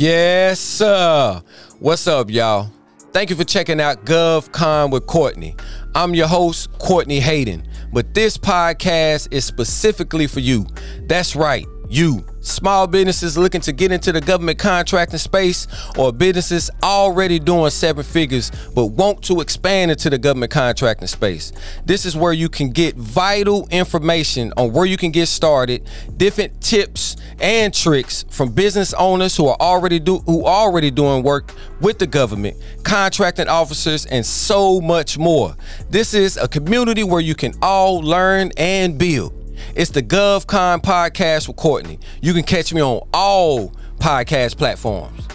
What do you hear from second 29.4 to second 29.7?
are